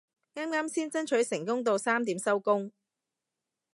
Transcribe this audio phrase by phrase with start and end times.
[0.33, 2.71] 啱啱先成功爭取到三點收工